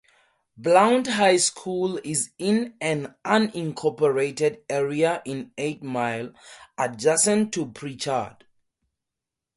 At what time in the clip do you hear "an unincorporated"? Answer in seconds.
2.81-4.61